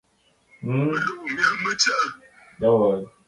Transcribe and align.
Mɨ̀tlùʼù 0.73 1.23
mya 1.33 1.47
mə 1.63 1.71
tsəʼə̂. 1.79 3.01